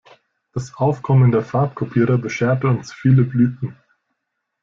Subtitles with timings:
[0.53, 3.77] Das Aufkommen der Farbkopierer bescherte uns viele Blüten.